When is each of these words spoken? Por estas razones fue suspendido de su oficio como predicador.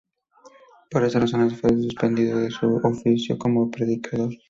Por 0.89 1.03
estas 1.03 1.21
razones 1.21 1.61
fue 1.61 1.69
suspendido 1.79 2.39
de 2.39 2.49
su 2.49 2.79
oficio 2.83 3.37
como 3.37 3.69
predicador. 3.69 4.33